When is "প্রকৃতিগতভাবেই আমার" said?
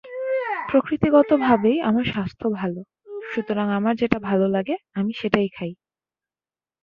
0.69-2.03